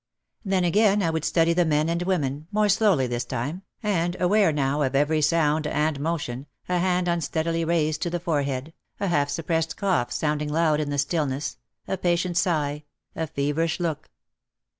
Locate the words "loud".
10.49-10.79